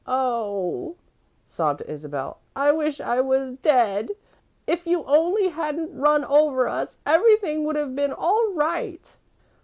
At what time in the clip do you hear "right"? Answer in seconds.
8.55-9.15